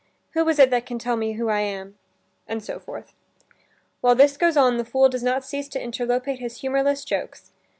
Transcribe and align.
Who 0.31 0.49
is 0.49 0.57
it 0.57 0.71
that 0.71 0.87
can 0.87 0.97
tell 0.97 1.15
me 1.15 1.33
who 1.33 1.49
I 1.49 1.59
am?" 1.59 1.99
And 2.47 2.63
so 2.63 2.79
forth. 2.79 3.13
While 3.99 4.15
this 4.15 4.35
goes 4.35 4.57
on 4.57 4.77
the 4.77 4.83
fool 4.83 5.09
does 5.09 5.21
not 5.21 5.45
cease 5.45 5.67
to 5.67 5.79
interpolate 5.79 6.39
his 6.39 6.61
humorless 6.61 7.05
jokes. 7.05 7.51